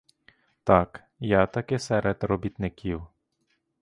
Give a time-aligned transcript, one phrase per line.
[0.63, 3.03] Так, я таки серед робітників!